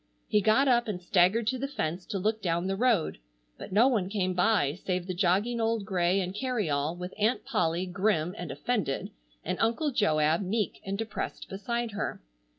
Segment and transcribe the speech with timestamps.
[0.27, 3.19] He got up and staggered to the fence to look down the road,
[3.59, 7.85] but no one came by save the jogging old gray and carryall, with Aunt Polly
[7.85, 9.11] grim and offended
[9.45, 12.19] and Uncle Joab meek and depressed beside her.